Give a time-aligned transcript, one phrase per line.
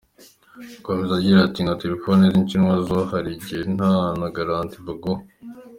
[0.79, 5.23] Akomeza agira ati: “Nka telefoni z’inshinwa zo hari igihe nta na garanti baguha.